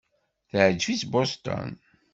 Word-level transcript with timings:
Teɛjeb-itt 0.49 1.07
Boston. 1.11 1.69